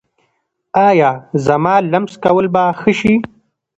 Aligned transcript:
ایا 0.87 1.11
زما 1.45 1.75
لمس 1.91 2.13
کول 2.23 2.45
به 2.53 2.63
ښه 2.79 2.91
شي؟ 2.99 3.13